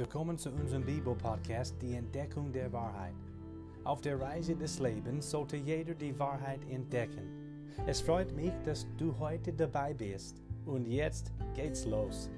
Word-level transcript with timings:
Willkommen 0.00 0.38
zu 0.38 0.50
unserem 0.50 0.82
Bibel-Podcast, 0.86 1.76
die 1.82 1.92
Entdeckung 1.92 2.50
der 2.54 2.72
Wahrheit. 2.72 3.14
Auf 3.84 4.00
der 4.00 4.18
Reise 4.18 4.56
des 4.56 4.78
Lebens 4.78 5.30
sollte 5.30 5.58
jeder 5.58 5.92
die 5.92 6.18
Wahrheit 6.18 6.64
entdecken. 6.70 7.68
Es 7.86 8.00
freut 8.00 8.32
mich, 8.32 8.50
dass 8.64 8.86
du 8.96 9.18
heute 9.18 9.52
dabei 9.52 9.92
bist. 9.92 10.40
Und 10.64 10.86
jetzt 10.86 11.34
geht's 11.54 11.84
los. 11.84 12.30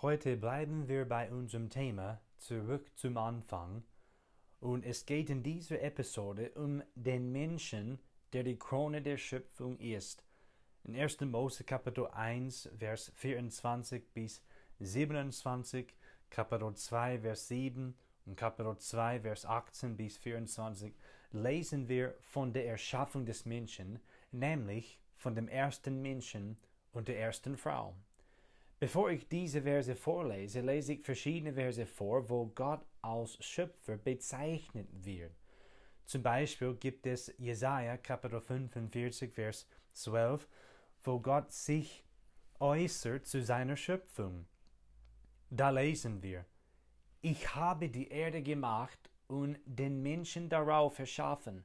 Heute 0.00 0.36
bleiben 0.36 0.86
wir 0.86 1.08
bei 1.08 1.28
unserem 1.32 1.70
Thema 1.70 2.20
zurück 2.36 2.88
zum 2.94 3.16
Anfang. 3.16 3.82
Und 4.60 4.84
es 4.84 5.06
geht 5.06 5.28
in 5.28 5.42
dieser 5.42 5.82
Episode 5.82 6.52
um 6.54 6.84
den 6.94 7.32
Menschen, 7.32 7.98
der 8.32 8.44
die 8.44 8.60
Krone 8.60 9.02
der 9.02 9.16
Schöpfung 9.16 9.76
ist 9.80 10.22
in 10.84 10.96
1. 10.96 11.20
Mose 11.22 11.64
Kapitel 11.64 12.06
1, 12.08 12.68
Vers 12.78 13.10
24 13.16 14.02
bis 14.12 14.42
27, 14.80 15.94
Kapitel 16.28 16.74
2, 16.74 17.20
Vers 17.20 17.48
7 17.48 17.94
und 18.26 18.36
Kapitel 18.36 18.76
2, 18.76 19.20
Vers 19.20 19.46
18 19.46 19.96
bis 19.96 20.18
24 20.18 20.94
lesen 21.32 21.88
wir 21.88 22.14
von 22.20 22.52
der 22.52 22.66
Erschaffung 22.66 23.24
des 23.24 23.46
Menschen, 23.46 23.98
nämlich 24.30 25.00
von 25.16 25.34
dem 25.34 25.48
ersten 25.48 26.02
Menschen 26.02 26.58
und 26.92 27.08
der 27.08 27.18
ersten 27.18 27.56
Frau. 27.56 27.94
Bevor 28.78 29.10
ich 29.10 29.26
diese 29.28 29.62
Verse 29.62 29.96
vorlese, 29.96 30.60
lese 30.60 30.92
ich 30.92 31.02
verschiedene 31.02 31.54
Verse 31.54 31.86
vor, 31.86 32.28
wo 32.28 32.46
Gott 32.54 32.84
als 33.00 33.42
Schöpfer 33.42 33.96
bezeichnet 33.96 34.88
wird. 34.92 35.32
Zum 36.04 36.22
Beispiel 36.22 36.74
gibt 36.74 37.06
es 37.06 37.32
Jesaja 37.38 37.96
Kapitel 37.96 38.40
45, 38.40 39.32
Vers 39.32 39.66
12, 39.94 40.46
wo 41.04 41.20
Gott 41.20 41.52
sich 41.52 42.04
äußert 42.58 43.26
zu 43.26 43.42
seiner 43.42 43.76
Schöpfung. 43.76 44.46
Da 45.50 45.70
lesen 45.70 46.22
wir, 46.22 46.44
ich 47.20 47.54
habe 47.54 47.88
die 47.88 48.08
Erde 48.08 48.42
gemacht 48.42 48.98
und 49.28 49.58
den 49.64 50.02
Menschen 50.02 50.48
darauf 50.48 50.98
erschaffen. 50.98 51.64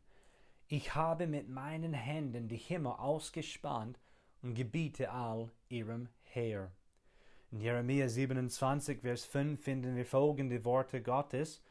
Ich 0.67 0.93
habe 0.93 1.25
mit 1.25 1.49
meinen 1.49 1.93
Händen 1.93 2.47
die 2.47 2.57
Himmel 2.57 2.93
ausgespannt 2.93 3.99
und 4.41 4.53
gebiete 4.53 5.11
all 5.11 5.51
ihrem 5.69 6.09
Heer. 6.21 6.71
In 7.51 7.61
Jeremia 7.61 8.07
27, 8.07 9.01
Vers 9.01 9.25
5 9.25 9.61
finden 9.61 9.95
wir 9.95 10.05
folgende 10.05 10.63
Worte 10.65 11.01
Gottes. 11.01 11.63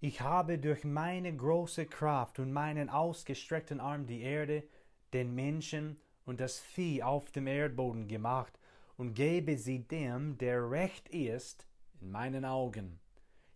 Ich 0.00 0.20
habe 0.20 0.58
durch 0.58 0.82
meine 0.82 1.34
große 1.34 1.86
Kraft 1.86 2.40
und 2.40 2.52
meinen 2.52 2.88
ausgestreckten 2.88 3.78
Arm 3.78 4.06
die 4.06 4.22
Erde, 4.22 4.64
den 5.12 5.34
Menschen 5.34 6.00
und 6.24 6.40
das 6.40 6.58
Vieh 6.60 7.02
auf 7.02 7.30
dem 7.30 7.46
Erdboden 7.46 8.08
gemacht 8.08 8.58
und 8.96 9.14
gebe 9.14 9.56
sie 9.56 9.80
dem, 9.80 10.38
der 10.38 10.70
recht 10.70 11.08
ist, 11.08 11.66
in 12.00 12.10
meinen 12.10 12.44
Augen. 12.44 13.00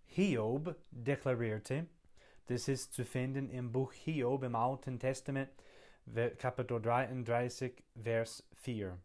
Hiob 0.06 0.76
deklarierte, 0.90 1.86
das 2.46 2.68
ist 2.68 2.92
zu 2.92 3.04
finden 3.04 3.50
im 3.50 3.72
Buch 3.72 3.92
Hiob 3.92 4.44
im 4.44 4.54
Alten 4.54 4.98
Testament, 4.98 5.50
Kapitel 6.38 6.80
33, 6.80 7.82
Vers 8.00 8.44
4. 8.54 8.98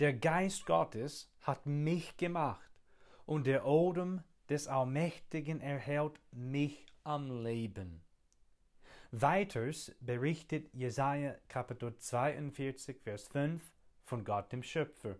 Der 0.00 0.14
Geist 0.14 0.64
Gottes 0.64 1.30
hat 1.42 1.66
mich 1.66 2.16
gemacht, 2.16 2.70
und 3.26 3.46
der 3.46 3.66
Odem 3.66 4.22
des 4.48 4.66
Allmächtigen 4.66 5.60
erhält 5.60 6.18
mich 6.32 6.86
am 7.04 7.42
Leben. 7.44 8.02
Weiters 9.12 9.90
berichtet 10.00 10.72
Jesaja 10.72 11.34
Kapitel 11.48 11.96
42, 11.98 13.00
Vers 13.02 13.26
5 13.26 13.60
von 14.04 14.24
Gott 14.24 14.52
dem 14.52 14.62
Schöpfer. 14.62 15.16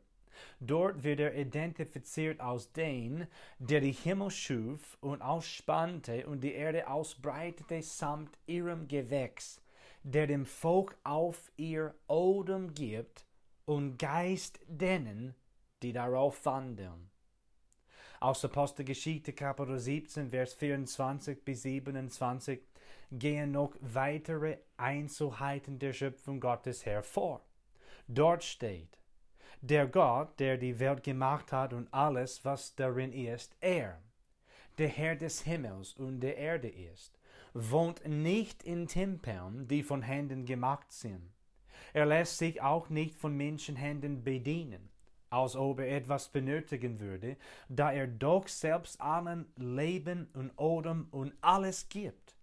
Dort 0.61 1.03
wird 1.03 1.19
er 1.19 1.35
identifiziert 1.35 2.41
als 2.41 2.73
den, 2.73 3.27
der 3.59 3.81
die 3.81 3.91
Himmel 3.91 4.31
schuf 4.31 4.97
und 5.01 5.21
ausspannte 5.23 6.29
und 6.29 6.41
die 6.43 6.53
Erde 6.53 6.87
ausbreitete 6.87 7.83
samt 7.83 8.39
ihrem 8.47 8.87
Gewächs, 8.87 9.61
der 10.05 10.29
dem 10.29 10.47
Volk 10.47 10.97
auf 11.03 11.51
ihr 11.57 11.93
Odem 12.07 12.73
gibt 12.75 13.27
und 13.65 13.99
Geist 13.99 14.61
denen, 14.69 15.35
die 15.83 15.93
darauf 15.93 16.45
wandeln. 16.47 17.11
Aus 18.21 18.45
Apostelgeschichte 18.45 19.33
Kapitel 19.33 19.81
17, 19.81 20.31
Vers 20.31 20.55
24 20.55 21.45
bis 21.45 21.63
27 21.63 22.70
gehen 23.13 23.53
noch 23.53 23.75
weitere 23.81 24.59
Einzelheiten 24.77 25.79
der 25.79 25.93
Schöpfung 25.93 26.41
Gottes 26.41 26.87
hervor. 26.87 27.45
Dort 28.09 28.45
steht, 28.45 28.99
der 29.61 29.87
Gott, 29.87 30.41
der 30.41 30.57
die 30.57 30.79
Welt 30.79 31.03
gemacht 31.03 31.53
hat 31.53 31.73
und 31.73 31.93
alles, 31.93 32.45
was 32.45 32.75
darin 32.75 33.13
ist, 33.13 33.55
er, 33.61 34.03
der 34.79 34.89
Herr 34.89 35.17
des 35.17 35.43
Himmels 35.43 35.93
und 35.95 36.21
der 36.21 36.37
Erde 36.39 36.69
ist, 36.69 37.19
wohnt 37.53 38.07
nicht 38.07 38.63
in 38.63 38.87
Tempeln, 38.87 39.69
die 39.69 39.83
von 39.83 40.03
Händen 40.03 40.47
gemacht 40.47 40.91
sind. 40.93 41.33
Er 41.93 42.07
lässt 42.07 42.39
sich 42.39 42.63
auch 42.63 42.89
nicht 42.89 43.15
von 43.15 43.37
Menschenhänden 43.37 44.23
bedienen, 44.23 44.89
als 45.29 45.57
ob 45.57 45.81
er 45.81 45.97
etwas 45.97 46.29
benötigen 46.29 47.01
würde, 47.01 47.37
da 47.69 47.93
er 47.93 48.07
doch 48.07 48.49
selbst 48.49 49.01
allen 49.01 49.53
Leben 49.57 50.29
und 50.35 50.57
Odem 50.59 51.09
und 51.11 51.35
alles 51.41 51.89
gibt. 51.89 52.37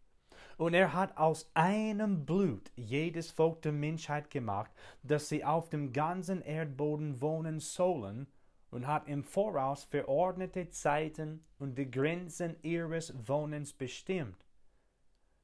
Und 0.58 0.74
er 0.74 0.94
hat 0.94 1.18
aus 1.18 1.50
einem 1.54 2.26
Blut 2.26 2.72
jedes 2.76 3.32
Volk 3.32 3.62
der 3.62 3.72
Menschheit 3.72 4.30
gemacht, 4.30 4.72
dass 5.04 5.30
sie 5.30 5.46
auf 5.46 5.70
dem 5.70 5.94
ganzen 5.94 6.42
Erdboden 6.42 7.22
wohnen 7.22 7.60
sollen, 7.60 8.28
und 8.70 8.88
hat 8.88 9.08
im 9.08 9.24
Voraus 9.24 9.84
verordnete 9.84 10.70
Zeiten 10.70 11.44
und 11.60 11.78
die 11.78 11.90
Grenzen 11.90 12.56
ihres 12.64 13.14
Wohnens 13.28 13.74
bestimmt, 13.74 14.46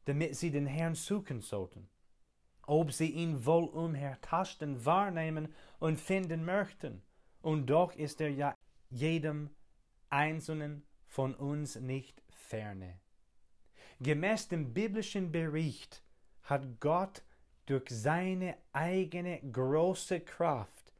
damit 0.05 0.35
sie 0.35 0.51
den 0.51 0.65
Herrn 0.65 0.95
suchen 0.95 1.41
sollten, 1.41 1.89
ob 2.67 2.91
sie 2.91 3.11
ihn 3.11 3.45
wohl 3.45 3.65
umhertasten 3.65 4.85
wahrnehmen 4.85 5.53
und 5.79 5.99
finden 5.99 6.43
möchten. 6.45 7.01
Und 7.41 7.67
doch 7.67 7.93
ist 7.93 8.21
er 8.21 8.29
ja 8.29 8.55
jedem 8.89 9.49
Einzelnen 10.09 10.85
von 11.07 11.33
uns 11.33 11.75
nicht 11.75 12.21
ferne. 12.29 12.99
Gemäß 14.03 14.49
dem 14.49 14.73
biblischen 14.73 15.31
Bericht 15.31 16.03
hat 16.41 16.81
Gott 16.81 17.23
durch 17.67 17.89
seine 17.89 18.57
eigene 18.73 19.39
große 19.49 20.19
Kraft 20.19 20.91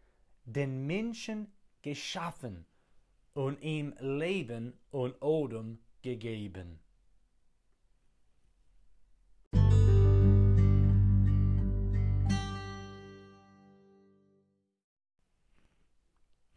den 0.45 0.87
Menschen 0.87 1.51
geschaffen 1.81 2.65
und 3.33 3.61
ihm 3.61 3.93
Leben 3.99 4.79
und 4.91 5.21
Odem 5.21 5.79
gegeben. 6.01 6.79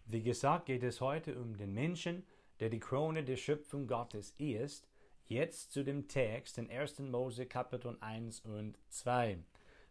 Wie 0.04 0.22
gesagt, 0.22 0.66
geht 0.66 0.84
es 0.84 1.00
heute 1.00 1.36
um 1.40 1.56
den 1.56 1.74
Menschen, 1.74 2.24
der 2.60 2.70
die 2.70 2.78
Krone 2.78 3.24
der 3.24 3.36
Schöpfung 3.36 3.88
Gottes 3.88 4.32
ist 4.38 4.86
Jetzt 5.28 5.72
zu 5.72 5.82
dem 5.82 6.06
Text 6.06 6.56
in 6.56 6.70
1. 6.70 7.00
Mose 7.00 7.46
Kapitel 7.46 7.96
1 8.00 8.42
und 8.42 8.78
2. 8.90 9.40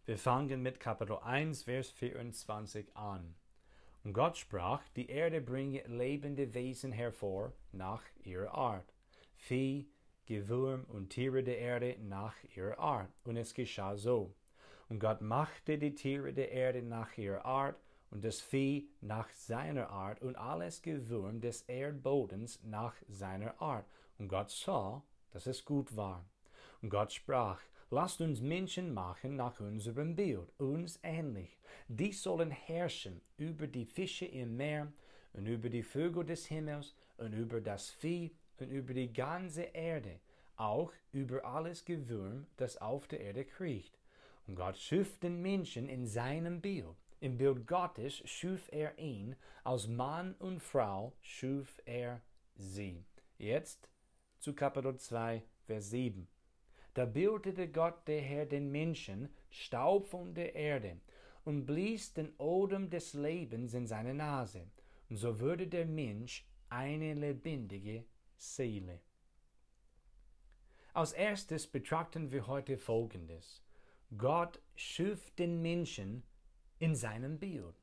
Wir 0.06 0.18
fangen 0.18 0.62
mit 0.62 0.80
Kapitel 0.80 1.18
1, 1.18 1.64
Vers 1.64 1.90
24 1.90 2.96
an. 2.96 3.36
Und 4.06 4.14
Gott 4.14 4.38
sprach, 4.38 4.88
die 4.96 5.10
Erde 5.10 5.42
bringe 5.42 5.84
lebende 5.88 6.54
Wesen 6.54 6.94
hervor 6.94 7.52
nach 7.74 8.02
ihrer 8.24 8.54
Art, 8.56 8.94
Vieh, 9.36 9.90
Gewürm 10.26 10.86
und 10.86 11.10
Tiere 11.10 11.44
der 11.44 11.58
Erde 11.58 11.98
nach 12.00 12.36
ihrer 12.56 12.80
Art. 12.80 13.12
Und 13.26 13.36
es 13.36 13.54
geschah 13.54 13.98
so. 13.98 14.34
Und 14.88 15.00
Gott 15.02 15.20
machte 15.20 15.78
die 15.78 15.96
Tiere 15.96 16.32
der 16.32 16.54
Erde 16.54 16.82
nach 16.82 17.18
ihrer 17.18 17.44
Art 17.44 17.76
und 18.10 18.24
das 18.24 18.40
Vieh 18.40 18.88
nach 19.02 19.30
seiner 19.32 19.90
Art 19.90 20.22
und 20.22 20.38
alles 20.38 20.82
Gewürm 20.82 21.42
des 21.42 21.64
Erdbodens 21.64 22.64
nach 22.64 22.96
seiner 23.10 23.62
Art. 23.62 23.86
Und 24.18 24.30
Gott 24.30 24.50
sah, 24.50 25.04
dass 25.36 25.48
es 25.48 25.66
gut 25.66 25.98
war. 25.98 26.26
Und 26.82 26.90
Gott 26.90 27.12
sprach, 27.12 27.60
Lasst 27.92 28.20
uns 28.20 28.42
Menschen 28.42 28.94
machen 28.94 29.36
nach 29.36 29.60
unserem 29.60 30.16
Bild, 30.16 30.52
uns 30.58 31.00
ähnlich. 31.04 31.60
Die 31.88 32.14
sollen 32.14 32.50
herrschen 32.50 33.22
über 33.38 33.68
die 33.68 33.86
Fische 33.86 34.26
im 34.26 34.58
Meer 34.58 34.92
und 35.34 35.46
über 35.46 35.70
die 35.70 35.84
Vögel 35.84 36.26
des 36.26 36.48
Himmels 36.48 36.96
und 37.18 37.34
über 37.34 37.62
das 37.62 37.92
Vieh 37.92 38.32
und 38.60 38.70
über 38.70 38.94
die 38.94 39.14
ganze 39.14 39.64
Erde, 39.64 40.20
auch 40.56 40.92
über 41.12 41.46
alles 41.46 41.86
Gewürm, 41.86 42.48
das 42.58 42.78
auf 42.78 43.08
der 43.08 43.20
Erde 43.20 43.46
kriecht. 43.46 44.00
Und 44.48 44.56
Gott 44.56 44.78
schuf 44.78 45.20
den 45.20 45.42
Menschen 45.42 45.88
in 45.88 46.08
seinem 46.08 46.62
Bild. 46.62 46.96
Im 47.20 47.38
Bild 47.38 47.68
Gottes 47.68 48.24
schuf 48.26 48.72
er 48.72 48.98
ihn, 48.98 49.36
als 49.64 49.88
Mann 49.88 50.34
und 50.40 50.62
Frau 50.62 51.14
schuf 51.22 51.82
er 51.86 52.22
sie. 52.56 53.04
Jetzt 53.38 53.90
zu 54.46 54.54
Kapitel 54.54 54.96
2, 54.96 55.42
Vers 55.66 55.90
7. 55.90 56.28
Da 56.94 57.06
bildete 57.06 57.68
Gott 57.68 58.08
der 58.08 58.22
Herr 58.22 58.46
den 58.46 58.72
Menschen, 58.72 59.30
Staub 59.50 60.06
von 60.06 60.36
der 60.36 60.54
Erde, 60.54 61.02
und 61.46 61.66
blies 61.66 62.14
den 62.14 62.32
Odem 62.38 62.92
des 62.92 63.16
Lebens 63.16 63.74
in 63.74 63.88
seine 63.88 64.14
Nase, 64.14 64.68
und 65.10 65.16
so 65.16 65.40
würde 65.40 65.66
der 65.66 65.88
Mensch 65.88 66.46
eine 66.70 67.16
lebendige 67.16 68.06
Seele. 68.38 69.00
Als 70.94 71.14
erstes 71.14 71.66
betrachten 71.66 72.32
wir 72.32 72.46
heute 72.46 72.78
Folgendes. 72.78 73.64
Gott 74.16 74.62
schuf 74.76 75.32
den 75.32 75.64
Menschen 75.64 76.22
in 76.78 76.96
seinem 76.96 77.40
Bild. 77.40 77.74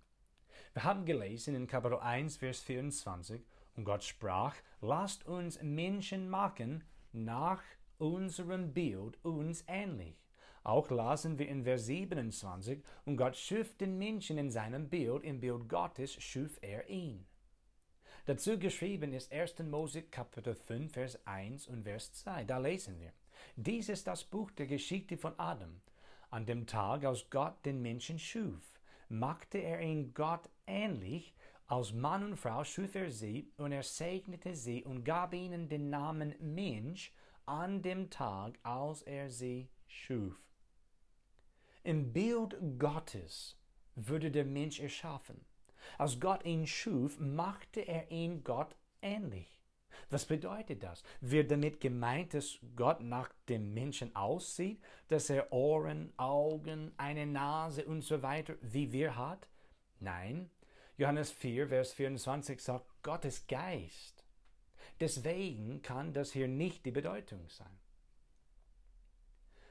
Wir 0.75 0.85
haben 0.85 1.07
gelesen 1.07 1.57
in 1.57 1.67
Kapitel 1.67 1.99
1, 1.99 2.37
Vers 2.37 2.61
24, 2.61 3.43
und 3.77 3.85
Gott 3.85 4.05
sprach, 4.05 4.57
lasst 4.81 5.27
uns 5.27 5.61
Menschen 5.63 6.29
machen 6.29 6.85
nach 7.13 7.63
unserem 7.99 8.73
Bild 8.73 9.19
uns 9.25 9.65
ähnlich. 9.69 10.17
Auch 10.65 10.91
lasen 10.91 11.39
wir 11.39 11.49
in 11.49 11.65
Vers 11.65 11.87
27, 11.87 12.83
und 13.05 13.17
Gott 13.17 13.37
schuf 13.37 13.77
den 13.77 13.99
Menschen 13.99 14.39
in 14.39 14.51
seinem 14.51 14.89
Bild, 14.89 15.25
im 15.25 15.41
Bild 15.41 15.69
Gottes 15.69 16.15
schuf 16.23 16.59
er 16.63 16.89
ihn. 16.89 17.27
Dazu 18.27 18.57
geschrieben 18.57 19.13
ist 19.13 19.33
1. 19.33 19.59
Mose 19.61 20.03
Kapitel 20.03 20.55
5, 20.55 20.93
Vers 20.93 21.27
1 21.27 21.67
und 21.67 21.83
Vers 21.83 22.13
2. 22.13 22.45
Da 22.45 22.59
lesen 22.59 23.01
wir. 23.01 23.13
Dies 23.57 23.89
ist 23.89 24.07
das 24.07 24.23
Buch 24.23 24.53
der 24.53 24.67
Geschichte 24.69 25.17
von 25.17 25.37
Adam. 25.39 25.81
An 26.31 26.47
dem 26.47 26.67
Tag, 26.67 27.05
als 27.05 27.29
Gott 27.31 27.67
den 27.67 27.83
Menschen 27.83 28.21
schuf, 28.21 28.63
machte 29.09 29.59
er 29.59 29.81
ihn 29.81 30.15
Gott 30.15 30.49
ähnlich, 30.69 31.35
als 31.73 31.95
Mann 31.95 32.23
und 32.23 32.37
Frau 32.37 32.65
schuf 32.65 32.95
er 32.97 33.11
sie, 33.11 33.51
und 33.57 33.73
er 33.73 33.83
segnete 33.83 34.55
sie 34.55 34.85
und 34.85 35.05
gab 35.05 35.33
ihnen 35.33 35.71
den 35.71 35.89
Namen 35.89 36.35
Mensch 36.39 37.15
an 37.47 37.81
dem 37.81 38.11
Tag, 38.11 38.59
als 38.63 39.01
er 39.01 39.31
sie 39.31 39.71
schuf. 39.87 40.39
Im 41.83 42.13
Bild 42.13 42.59
Gottes 42.79 43.59
wurde 43.95 44.31
der 44.31 44.45
Mensch 44.45 44.81
erschaffen. 44.81 45.47
Als 45.97 46.21
Gott 46.21 46.45
ihn 46.45 46.67
schuf, 46.67 47.19
machte 47.19 47.81
er 47.81 48.11
ihn 48.11 48.45
Gott 48.45 48.77
ähnlich. 49.01 49.59
Was 50.11 50.27
bedeutet 50.27 50.83
das? 50.83 51.03
Wird 51.23 51.51
damit 51.51 51.81
gemeint, 51.81 52.35
dass 52.35 52.59
Gott 52.77 53.01
nach 53.01 53.33
dem 53.49 53.73
Menschen 53.73 54.15
aussieht, 54.15 54.79
dass 55.09 55.31
er 55.31 55.51
Ohren, 55.51 56.13
Augen, 56.19 56.93
eine 56.99 57.27
Nase 57.27 57.87
und 57.87 58.03
so 58.03 58.21
weiter 58.21 58.57
wie 58.61 58.93
wir 58.93 59.17
hat? 59.17 59.49
Nein. 60.01 60.51
Johannes 60.97 61.31
4, 61.31 61.69
Vers 61.69 61.93
24 61.95 62.61
sagt, 62.61 62.87
Gott 63.03 63.25
ist 63.25 63.49
Geist. 63.49 64.25
Deswegen 65.01 65.83
kann 65.83 66.13
das 66.13 66.33
hier 66.33 66.49
nicht 66.49 66.85
die 66.85 66.91
Bedeutung 66.91 67.49
sein. 67.49 67.79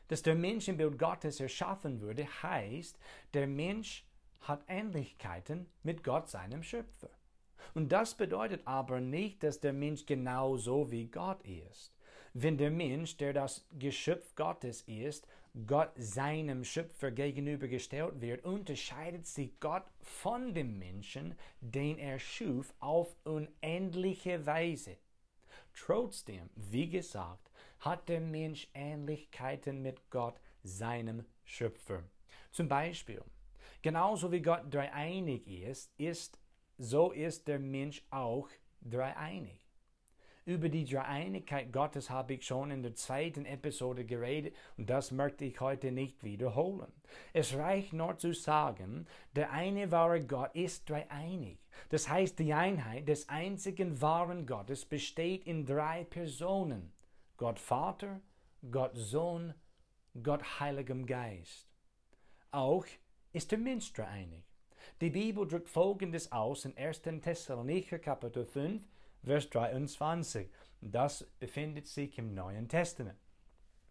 Dass 0.08 0.24
der 0.24 0.36
Mensch 0.36 0.68
im 0.68 0.78
Bild 0.78 1.00
Gottes 1.00 1.40
erschaffen 1.40 2.02
wurde, 2.02 2.26
heißt, 2.44 3.00
der 3.34 3.48
Mensch 3.48 4.06
hat 4.42 4.64
Ähnlichkeiten 4.68 5.68
mit 5.84 6.04
Gott, 6.04 6.30
seinem 6.30 6.64
Schöpfer. 6.64 7.10
Und 7.74 7.92
das 7.92 8.16
bedeutet 8.16 8.62
aber 8.66 9.00
nicht, 9.00 9.44
dass 9.44 9.60
der 9.60 9.74
Mensch 9.74 10.06
genauso 10.06 10.92
wie 10.92 11.08
Gott 11.08 11.42
ist. 11.44 11.94
Wenn 12.34 12.58
der 12.58 12.72
Mensch, 12.72 13.18
der 13.18 13.34
das 13.34 13.66
Geschöpf 13.72 14.36
Gottes 14.36 14.82
ist, 14.82 15.28
Gott 15.68 15.92
seinem 15.98 16.64
Schöpfer 16.64 17.12
gegenübergestellt 17.12 18.22
wird, 18.22 18.46
unterscheidet 18.46 19.28
sich 19.28 19.60
Gott 19.60 19.84
von 20.00 20.54
dem 20.54 20.80
Menschen, 20.80 21.36
den 21.60 21.98
er 21.98 22.20
schuf, 22.20 22.74
auf 22.80 23.18
unendliche 23.26 24.46
Weise. 24.46 24.98
Trotzdem, 25.74 26.50
wie 26.56 26.90
gesagt, 26.90 27.52
hat 27.80 28.08
der 28.08 28.22
Mensch 28.22 28.70
Ähnlichkeiten 28.74 29.82
mit 29.82 30.10
Gott, 30.10 30.40
seinem 30.64 31.26
Schöpfer. 31.44 32.04
Zum 32.52 32.68
Beispiel, 32.70 33.24
genauso 33.82 34.32
wie 34.32 34.42
Gott 34.42 34.64
dreieinig 34.70 35.48
ist, 35.48 35.92
ist 35.98 36.40
so 36.78 37.12
ist 37.12 37.48
der 37.48 37.60
Mensch 37.60 38.04
auch 38.10 38.48
dreieinig. 38.82 39.71
Über 40.46 40.70
die 40.70 40.86
Dreieinigkeit 40.86 41.72
Gottes 41.72 42.10
habe 42.10 42.34
ich 42.34 42.46
schon 42.46 42.72
in 42.72 42.82
der 42.82 42.96
zweiten 42.96 43.46
Episode 43.46 44.06
geredet 44.06 44.56
und 44.76 44.90
das 44.90 45.12
möchte 45.12 45.46
ich 45.46 45.62
heute 45.62 45.92
nicht 45.92 46.24
wiederholen. 46.24 46.92
Es 47.32 47.54
reicht 47.54 47.94
nur 47.94 48.18
zu 48.18 48.34
sagen, 48.34 49.06
der 49.36 49.52
eine 49.52 49.92
wahre 49.92 50.26
Gott 50.26 50.56
ist 50.56 50.90
dreieinig. 50.90 51.60
Das 51.90 52.10
heißt, 52.10 52.40
die 52.40 52.54
Einheit 52.54 53.08
des 53.08 53.30
einzigen 53.30 54.02
wahren 54.02 54.48
Gottes 54.48 54.84
besteht 54.84 55.46
in 55.46 55.64
drei 55.64 56.06
Personen. 56.06 56.92
Gott 57.38 57.60
Vater, 57.60 58.20
Gott 58.72 58.96
Sohn, 58.96 59.54
Gott 60.24 60.60
Heiligem 60.60 61.06
Geist. 61.06 61.68
Auch 62.50 62.86
ist 63.32 63.52
der 63.52 63.60
Mensch 63.60 63.94
dreieinig. 63.94 64.44
Die 65.02 65.12
Bibel 65.12 65.48
drückt 65.48 65.70
Folgendes 65.70 66.32
aus 66.32 66.66
in 66.66 66.76
1. 66.76 67.02
Thessalonicher 67.22 68.00
Kapitel 68.00 68.46
5, 68.46 68.82
Vers 69.24 69.50
23. 69.50 70.50
Das 70.82 71.24
befindet 71.40 71.88
sich 71.88 72.18
im 72.18 72.34
Neuen 72.34 72.68
Testament. 72.68 73.20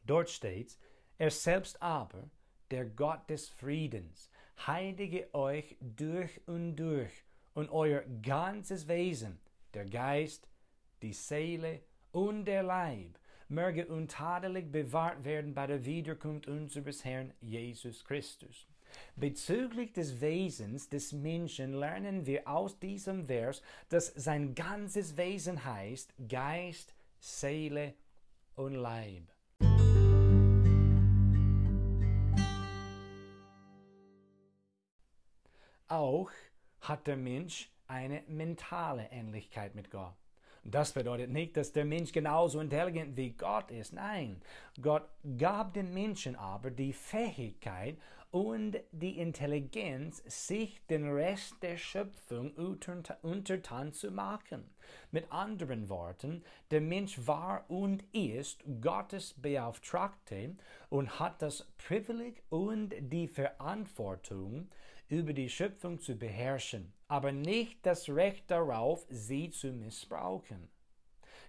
Dort 0.04 0.28
steht, 0.28 0.76
er 1.18 1.30
selbst 1.30 1.80
aber, 1.80 2.30
der 2.70 2.84
Gott 2.84 3.28
des 3.30 3.48
Friedens, 3.48 4.30
heilige 4.66 5.32
euch 5.34 5.76
durch 5.80 6.40
und 6.46 6.76
durch 6.76 7.12
und 7.54 7.70
euer 7.70 8.02
ganzes 8.22 8.88
Wesen, 8.88 9.40
der 9.74 9.84
Geist, 9.84 10.48
die 11.02 11.12
Seele 11.12 11.82
und 12.12 12.44
der 12.44 12.62
Leib, 12.62 13.18
möge 13.48 13.86
untadelig 13.86 14.70
bewahrt 14.70 15.24
werden 15.24 15.54
bei 15.54 15.66
der 15.66 15.84
Wiederkunft 15.84 16.46
unseres 16.46 17.04
Herrn 17.04 17.32
Jesus 17.40 18.04
Christus. 18.04 18.69
Bezüglich 19.16 19.92
des 19.92 20.20
Wesens 20.20 20.88
des 20.88 21.12
Menschen 21.12 21.74
lernen 21.74 22.26
wir 22.26 22.48
aus 22.48 22.78
diesem 22.78 23.26
Vers, 23.26 23.62
dass 23.88 24.12
sein 24.14 24.54
ganzes 24.54 25.16
Wesen 25.16 25.64
heißt 25.64 26.14
Geist, 26.28 26.94
Seele 27.18 27.94
und 28.54 28.74
Leib. 28.74 29.24
Auch 35.88 36.30
hat 36.82 37.06
der 37.08 37.16
Mensch 37.16 37.68
eine 37.88 38.22
mentale 38.28 39.08
Ähnlichkeit 39.10 39.74
mit 39.74 39.90
Gott. 39.90 40.14
Das 40.62 40.92
bedeutet 40.92 41.30
nicht, 41.30 41.56
dass 41.56 41.72
der 41.72 41.84
Mensch 41.84 42.12
genauso 42.12 42.60
intelligent 42.60 43.16
wie 43.16 43.30
Gott 43.30 43.70
ist. 43.70 43.92
Nein, 43.94 44.40
Gott 44.80 45.08
gab 45.38 45.74
dem 45.74 45.92
Menschen 45.92 46.36
aber 46.36 46.70
die 46.70 46.92
Fähigkeit 46.92 47.98
und 48.30 48.78
die 48.92 49.18
Intelligenz, 49.18 50.22
sich 50.26 50.80
den 50.86 51.10
Rest 51.10 51.56
der 51.62 51.76
Schöpfung 51.76 52.52
untertan 53.22 53.92
zu 53.92 54.10
machen. 54.10 54.64
Mit 55.10 55.30
anderen 55.32 55.88
Worten, 55.88 56.44
der 56.70 56.80
Mensch 56.80 57.26
war 57.26 57.64
und 57.68 58.04
ist 58.12 58.62
Gottes 58.80 59.34
Beauftragte 59.36 60.56
und 60.88 61.18
hat 61.18 61.42
das 61.42 61.66
Privileg 61.78 62.42
und 62.50 62.94
die 63.00 63.28
Verantwortung, 63.28 64.68
über 65.08 65.32
die 65.32 65.48
Schöpfung 65.48 65.98
zu 65.98 66.16
beherrschen, 66.16 66.92
aber 67.08 67.32
nicht 67.32 67.84
das 67.84 68.08
Recht 68.08 68.48
darauf, 68.48 69.04
sie 69.10 69.50
zu 69.50 69.72
missbrauchen. 69.72 70.68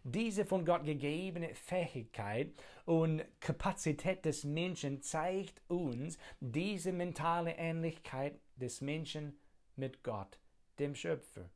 Diese 0.03 0.45
von 0.45 0.65
Gott 0.65 0.83
gegebene 0.83 1.53
Fähigkeit 1.53 2.55
und 2.85 3.23
Kapazität 3.39 4.25
des 4.25 4.43
Menschen 4.43 5.03
zeigt 5.03 5.61
uns 5.67 6.17
diese 6.39 6.91
mentale 6.91 7.55
Ähnlichkeit 7.55 8.39
des 8.55 8.81
Menschen 8.81 9.37
mit 9.75 10.03
Gott, 10.03 10.39
dem 10.79 10.95
Schöpfer. 10.95 11.51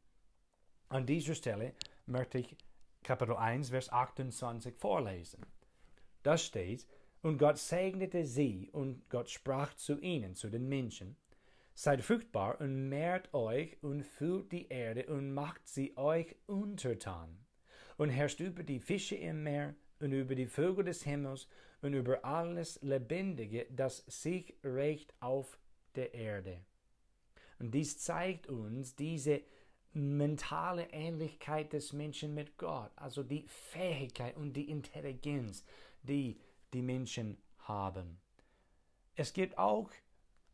An 0.90 1.08
dieser 1.08 1.34
Stelle 1.34 1.74
möchte 2.06 2.38
ich 2.38 2.56
Kapitel 3.02 3.36
1, 3.36 3.70
Vers 3.70 3.92
28 3.92 4.76
vorlesen. 4.78 5.44
Da 6.22 6.38
steht, 6.38 6.86
und 7.24 7.40
Gott 7.40 7.58
segnete 7.58 8.26
sie, 8.26 8.70
und 8.72 9.10
Gott 9.10 9.32
sprach 9.32 9.74
zu 9.74 10.00
ihnen, 10.00 10.36
zu 10.36 10.50
den 10.50 10.70
Menschen, 10.70 11.18
Seid 11.74 12.04
fruchtbar 12.04 12.62
und 12.62 12.90
mehrt 12.90 13.34
euch 13.34 13.82
und 13.82 14.04
füllt 14.04 14.52
die 14.52 14.70
Erde 14.70 15.08
und 15.08 15.34
macht 15.34 15.68
sie 15.68 15.98
euch 15.98 16.36
untertan 16.46 17.45
und 17.98 18.10
herrscht 18.10 18.40
über 18.40 18.64
die 18.64 18.80
Fische 18.80 19.16
im 19.16 19.44
Meer 19.44 19.76
und 20.00 20.12
über 20.12 20.36
die 20.36 20.48
Vögel 20.48 20.86
des 20.86 21.04
Himmels 21.04 21.48
und 21.82 21.94
über 21.94 22.24
alles 22.26 22.80
Lebendige, 22.82 23.68
das 23.70 24.06
sich 24.08 24.56
rächt 24.64 25.14
auf 25.20 25.58
der 25.96 26.14
Erde. 26.14 26.60
Und 27.60 27.72
dies 27.72 28.00
zeigt 28.00 28.48
uns 28.48 28.96
diese 28.96 29.42
mentale 29.94 30.90
Ähnlichkeit 30.92 31.72
des 31.72 31.94
Menschen 31.94 32.34
mit 32.34 32.58
Gott, 32.58 32.92
also 32.98 33.24
die 33.24 33.46
Fähigkeit 33.48 34.36
und 34.36 34.54
die 34.54 34.70
Intelligenz, 34.70 35.64
die 36.04 36.38
die 36.74 36.82
Menschen 36.82 37.38
haben. 37.60 38.20
Es 39.16 39.32
gibt 39.32 39.58
auch 39.58 39.90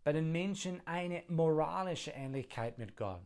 bei 0.03 0.13
den 0.13 0.31
Menschen 0.31 0.85
eine 0.85 1.23
moralische 1.27 2.11
Ähnlichkeit 2.11 2.77
mit 2.77 2.95
Gott. 2.95 3.21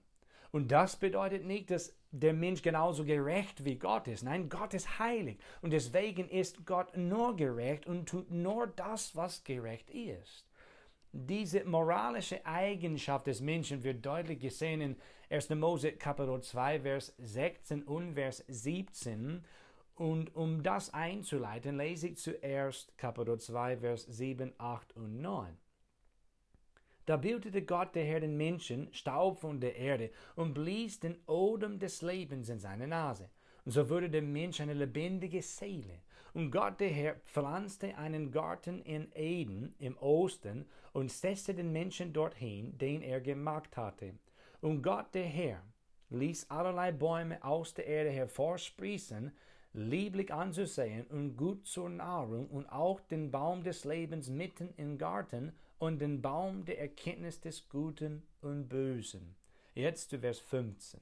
Und 0.51 0.71
das 0.71 0.95
bedeutet 0.95 1.45
nicht, 1.45 1.69
dass 1.69 1.93
der 2.19 2.33
Mensch 2.33 2.61
genauso 2.61 3.03
gerecht 3.03 3.65
wie 3.65 3.75
Gott 3.77 4.07
ist. 4.07 4.23
Nein, 4.23 4.47
Gott 4.49 4.73
ist 4.73 4.99
heilig 4.99 5.37
und 5.61 5.71
deswegen 5.71 6.29
ist 6.29 6.65
Gott 6.65 6.95
nur 6.95 7.35
gerecht 7.35 7.87
und 7.87 8.07
tut 8.07 8.31
nur 8.31 8.67
das, 8.67 9.15
was 9.15 9.43
gerecht 9.43 9.89
ist. 9.89 10.45
Diese 11.11 11.63
moralische 11.65 12.45
Eigenschaft 12.45 13.27
des 13.27 13.41
Menschen 13.41 13.83
wird 13.83 14.05
deutlich 14.05 14.39
gesehen 14.39 14.81
in 14.81 14.95
1. 15.29 15.49
Mose 15.51 15.93
Kapitel 15.93 16.41
2, 16.41 16.81
Vers 16.81 17.13
16 17.17 17.83
und 17.83 18.15
Vers 18.15 18.43
17. 18.47 19.43
Und 19.95 20.35
um 20.35 20.61
das 20.61 20.93
einzuleiten, 20.93 21.77
lese 21.77 22.09
ich 22.09 22.17
zuerst 22.17 22.97
Kapitel 22.97 23.39
2, 23.39 23.77
Vers 23.77 24.05
7, 24.05 24.53
8 24.57 24.95
und 24.97 25.21
9. 25.21 25.57
Da 27.05 27.17
bildete 27.17 27.61
Gott 27.61 27.93
der 27.93 28.03
Herr 28.03 28.19
den 28.19 28.35
Menschen 28.35 28.91
Staub 28.91 29.39
von 29.39 29.59
der 29.59 29.75
Erde 29.75 30.09
und 30.35 30.53
blies 30.53 30.99
den 30.99 31.17
Odem 31.27 31.77
des 31.77 32.01
Lebens 32.01 32.49
in 32.49 32.59
seine 32.59 32.87
Nase. 32.87 33.29
Und 33.63 33.71
so 33.71 33.89
wurde 33.89 34.09
der 34.09 34.21
Mensch 34.21 34.59
eine 34.59 34.73
lebendige 34.73 35.41
Seele. 35.41 36.01
Und 36.33 36.51
Gott 36.51 36.79
der 36.79 36.89
Herr 36.89 37.15
pflanzte 37.25 37.97
einen 37.97 38.31
Garten 38.31 38.81
in 38.81 39.11
Eden 39.15 39.75
im 39.79 39.97
Osten 39.97 40.65
und 40.93 41.11
setzte 41.11 41.53
den 41.53 41.71
Menschen 41.71 42.11
dorthin, 42.11 42.77
den 42.77 43.01
er 43.01 43.21
gemacht 43.21 43.77
hatte. 43.77 44.15
Und 44.61 44.81
Gott 44.81 45.13
der 45.13 45.25
Herr 45.25 45.63
ließ 46.09 46.49
allerlei 46.49 46.91
Bäume 46.91 47.43
aus 47.43 47.73
der 47.73 47.87
Erde 47.87 48.09
hervorsprießen, 48.09 49.31
lieblich 49.77 50.33
anzusehen 50.33 51.05
und 51.07 51.35
gut 51.35 51.65
zur 51.65 51.89
Nahrung, 51.89 52.47
und 52.47 52.67
auch 52.67 53.01
den 53.01 53.31
Baum 53.31 53.63
des 53.63 53.85
Lebens 53.85 54.29
mitten 54.29 54.73
im 54.77 54.97
Garten 54.97 55.53
und 55.77 55.99
den 55.99 56.21
Baum 56.21 56.65
der 56.65 56.79
Erkenntnis 56.79 57.41
des 57.41 57.67
Guten 57.69 58.23
und 58.41 58.69
Bösen. 58.69 59.35
Jetzt 59.73 60.09
zu 60.09 60.19
Vers 60.19 60.39
15. 60.39 61.01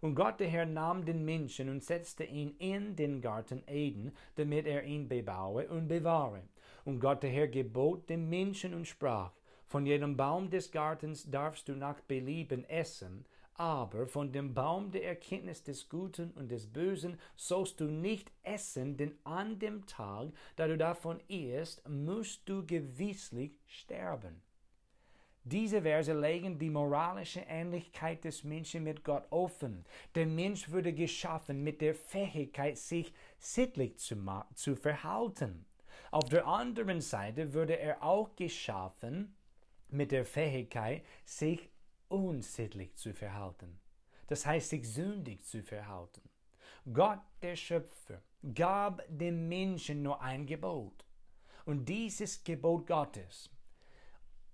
Und 0.00 0.14
Gott 0.14 0.40
der 0.40 0.48
Herr 0.48 0.66
nahm 0.66 1.04
den 1.04 1.24
Menschen 1.24 1.68
und 1.68 1.82
setzte 1.82 2.24
ihn 2.24 2.54
in 2.58 2.96
den 2.96 3.20
Garten 3.20 3.62
Eden, 3.66 4.12
damit 4.36 4.66
er 4.66 4.84
ihn 4.84 5.08
bebaue 5.08 5.68
und 5.68 5.88
bewahre. 5.88 6.42
Und 6.84 7.00
Gott 7.00 7.22
der 7.22 7.30
Herr 7.30 7.48
gebot 7.48 8.08
dem 8.08 8.28
Menschen 8.28 8.74
und 8.74 8.86
sprach, 8.86 9.32
von 9.66 9.84
jedem 9.84 10.16
Baum 10.16 10.48
des 10.48 10.70
Gartens 10.70 11.28
darfst 11.28 11.68
du 11.68 11.74
nach 11.74 12.00
Belieben 12.02 12.64
essen, 12.68 13.26
aber 13.58 14.06
von 14.06 14.32
dem 14.32 14.54
Baum 14.54 14.90
der 14.90 15.04
Erkenntnis 15.04 15.62
des 15.62 15.88
Guten 15.88 16.30
und 16.32 16.50
des 16.50 16.66
Bösen 16.66 17.18
sollst 17.36 17.80
du 17.80 17.84
nicht 17.84 18.30
essen, 18.42 18.96
denn 18.96 19.16
an 19.24 19.58
dem 19.58 19.86
Tag, 19.86 20.28
da 20.56 20.66
du 20.66 20.76
davon 20.76 21.20
isst, 21.28 21.86
musst 21.88 22.48
du 22.48 22.66
gewisslich 22.66 23.52
sterben. 23.66 24.42
Diese 25.48 25.82
Verse 25.82 26.12
legen 26.12 26.58
die 26.58 26.70
moralische 26.70 27.40
Ähnlichkeit 27.48 28.24
des 28.24 28.42
Menschen 28.42 28.82
mit 28.82 29.04
Gott 29.04 29.26
offen. 29.30 29.84
Der 30.16 30.26
Mensch 30.26 30.72
wurde 30.72 30.92
geschaffen 30.92 31.62
mit 31.62 31.80
der 31.80 31.94
Fähigkeit, 31.94 32.76
sich 32.76 33.12
sittlich 33.38 33.96
zu, 33.98 34.16
zu 34.54 34.74
verhalten. 34.74 35.64
Auf 36.10 36.28
der 36.28 36.48
anderen 36.48 37.00
Seite 37.00 37.54
wurde 37.54 37.78
er 37.78 38.02
auch 38.02 38.34
geschaffen 38.34 39.36
mit 39.88 40.10
der 40.10 40.24
Fähigkeit, 40.24 41.04
sich 41.24 41.70
unsittlich 42.08 42.94
zu 42.96 43.12
verhalten. 43.12 43.80
Das 44.26 44.44
heißt, 44.44 44.70
sich 44.70 44.88
sündig 44.88 45.44
zu 45.44 45.62
verhalten. 45.62 46.22
Gott, 46.92 47.20
der 47.42 47.56
Schöpfer, 47.56 48.22
gab 48.54 49.02
dem 49.08 49.48
Menschen 49.48 50.02
nur 50.02 50.20
ein 50.20 50.46
Gebot. 50.46 51.04
Und 51.64 51.88
dieses 51.88 52.44
Gebot 52.44 52.86
Gottes 52.86 53.50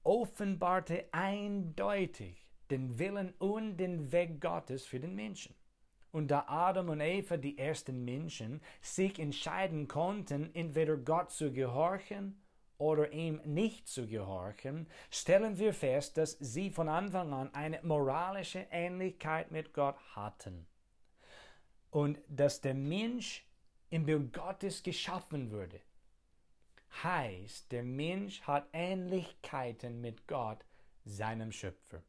offenbarte 0.02 1.08
eindeutig 1.12 2.48
den 2.70 2.98
Willen 2.98 3.34
und 3.38 3.76
den 3.76 4.10
Weg 4.12 4.40
Gottes 4.40 4.86
für 4.86 4.98
den 4.98 5.14
Menschen. 5.14 5.54
Und 6.10 6.30
da 6.30 6.44
Adam 6.46 6.90
und 6.90 7.00
Eva, 7.00 7.36
die 7.36 7.56
ersten 7.56 8.04
Menschen, 8.04 8.60
sich 8.80 9.18
entscheiden 9.18 9.88
konnten, 9.88 10.54
entweder 10.54 10.96
Gott 10.96 11.30
zu 11.30 11.52
gehorchen 11.52 12.41
oder 12.82 13.12
ihm 13.12 13.40
nicht 13.44 13.86
zu 13.86 14.08
gehorchen, 14.08 14.88
stellen 15.08 15.56
wir 15.56 15.72
fest, 15.72 16.16
dass 16.16 16.36
sie 16.40 16.68
von 16.68 16.88
Anfang 16.88 17.32
an 17.32 17.54
eine 17.54 17.80
moralische 17.84 18.66
Ähnlichkeit 18.72 19.52
mit 19.52 19.72
Gott 19.72 19.96
hatten. 20.16 20.66
Und 21.90 22.18
dass 22.26 22.60
der 22.60 22.74
Mensch 22.74 23.46
im 23.90 24.04
Bild 24.04 24.32
Gottes 24.32 24.82
geschaffen 24.82 25.52
wurde, 25.52 25.80
heißt, 27.04 27.70
der 27.70 27.84
Mensch 27.84 28.42
hat 28.42 28.66
Ähnlichkeiten 28.72 30.00
mit 30.00 30.26
Gott, 30.26 30.64
seinem 31.04 31.52
Schöpfer. 31.52 32.02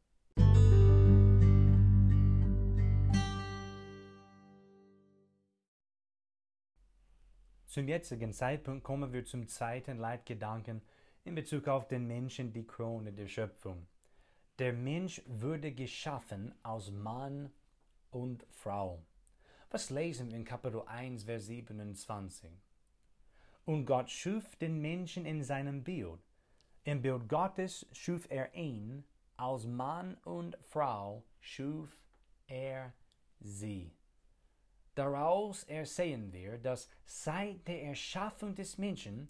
Zum 7.74 7.88
jetzigen 7.88 8.32
Zeitpunkt 8.32 8.84
kommen 8.84 9.12
wir 9.12 9.24
zum 9.24 9.48
zweiten 9.48 9.98
Leitgedanken 9.98 10.80
in 11.24 11.34
Bezug 11.34 11.66
auf 11.66 11.88
den 11.88 12.06
Menschen, 12.06 12.52
die 12.52 12.64
Krone 12.64 13.12
der 13.12 13.26
Schöpfung. 13.26 13.88
Der 14.60 14.72
Mensch 14.72 15.20
wurde 15.26 15.72
geschaffen 15.72 16.54
aus 16.62 16.92
Mann 16.92 17.50
und 18.12 18.46
Frau. 18.48 19.02
Was 19.70 19.90
lesen 19.90 20.30
wir 20.30 20.36
in 20.36 20.44
Kapitel 20.44 20.82
1, 20.86 21.24
Vers 21.24 21.46
27? 21.46 22.48
Und 23.64 23.86
Gott 23.86 24.08
schuf 24.08 24.54
den 24.54 24.80
Menschen 24.80 25.26
in 25.26 25.42
seinem 25.42 25.82
Bild. 25.82 26.20
Im 26.84 27.02
Bild 27.02 27.28
Gottes 27.28 27.88
schuf 27.90 28.30
er 28.30 28.54
ihn, 28.54 29.02
aus 29.36 29.66
Mann 29.66 30.16
und 30.22 30.56
Frau 30.62 31.24
schuf 31.40 31.88
er 32.46 32.92
sie. 33.40 33.90
Daraus 34.94 35.64
ersehen 35.64 36.32
wir, 36.32 36.58
dass 36.58 36.88
seit 37.04 37.66
der 37.66 37.82
Erschaffung 37.82 38.54
des 38.54 38.78
Menschen 38.78 39.28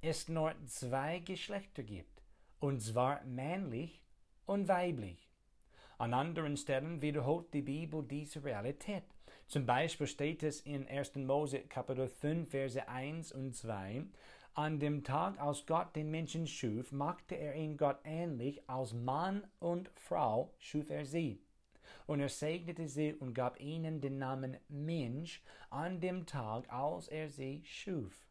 es 0.00 0.28
nur 0.28 0.54
zwei 0.66 1.20
Geschlechter 1.20 1.82
gibt, 1.82 2.22
und 2.58 2.80
zwar 2.80 3.22
männlich 3.24 4.02
und 4.44 4.68
weiblich. 4.68 5.30
An 5.98 6.12
anderen 6.12 6.56
Stellen 6.56 7.00
wiederholt 7.00 7.54
die 7.54 7.62
Bibel 7.62 8.02
diese 8.02 8.42
Realität. 8.42 9.04
Zum 9.46 9.64
Beispiel 9.64 10.06
steht 10.06 10.42
es 10.42 10.60
in 10.60 10.88
1. 10.88 11.14
Mose 11.16 11.60
Kapitel 11.60 12.08
5, 12.08 12.50
Verse 12.50 12.88
1 12.88 13.32
und 13.32 13.54
2, 13.54 14.04
an 14.56 14.78
dem 14.78 15.02
Tag, 15.02 15.40
als 15.40 15.66
Gott 15.66 15.96
den 15.96 16.10
Menschen 16.10 16.46
schuf, 16.46 16.92
machte 16.92 17.34
er 17.34 17.56
ihn 17.56 17.76
Gott 17.76 17.98
ähnlich, 18.04 18.62
als 18.68 18.92
Mann 18.92 19.44
und 19.58 19.90
Frau 19.96 20.54
schuf 20.58 20.90
er 20.90 21.04
sie. 21.04 21.43
Und 22.06 22.20
er 22.20 22.28
segnete 22.28 22.88
sie 22.88 23.14
und 23.14 23.34
gab 23.34 23.60
ihnen 23.60 24.00
den 24.00 24.18
Namen 24.18 24.56
Mensch 24.68 25.42
an 25.70 26.00
dem 26.00 26.26
Tag, 26.26 26.70
als 26.72 27.08
er 27.08 27.28
sie 27.28 27.62
schuf. 27.64 28.26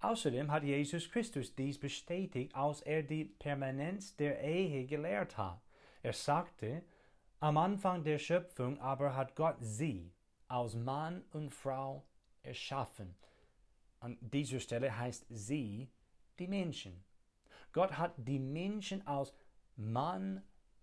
Außerdem 0.00 0.50
hat 0.50 0.62
Jesus 0.62 1.10
Christus 1.10 1.54
dies 1.54 1.78
bestätigt, 1.78 2.54
als 2.54 2.82
er 2.82 3.02
die 3.02 3.24
Permanenz 3.24 4.14
der 4.16 4.40
Ehe 4.40 4.86
gelehrt 4.86 5.36
hat. 5.36 5.60
Er 6.02 6.12
sagte, 6.12 6.82
am 7.40 7.56
Anfang 7.56 8.04
der 8.04 8.18
Schöpfung 8.18 8.78
aber 8.80 9.14
hat 9.14 9.34
Gott 9.34 9.56
sie 9.60 10.12
aus 10.48 10.74
Mann 10.74 11.24
und 11.32 11.50
Frau 11.50 12.04
erschaffen. 12.42 13.14
An 14.00 14.16
dieser 14.20 14.60
Stelle 14.60 14.96
heißt 14.96 15.26
sie 15.28 15.90
die 16.38 16.46
Menschen. 16.46 17.04
Gott 17.72 17.98
hat 17.98 18.12
die 18.16 18.38
Menschen 18.38 19.06
aus 19.06 19.34
Mann 19.76 20.42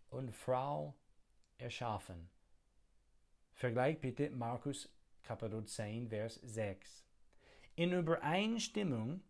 und 0.10 0.32
Frau 0.32 0.96
erschaffen. 1.58 2.30
Vergleich 3.54 4.00
bitte 4.00 4.30
Markus 4.30 4.90
Kapitel 5.24 5.66
10, 5.66 6.10
Vers 6.10 6.40
6. 6.44 7.04
In 7.76 7.94
Übereinstimmung 7.94 9.22